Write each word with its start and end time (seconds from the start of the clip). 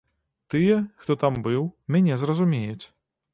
Тыя, 0.53 0.77
хто 1.03 1.17
там 1.25 1.37
быў, 1.49 1.67
мяне 1.97 2.19
зразумеюць. 2.23 2.83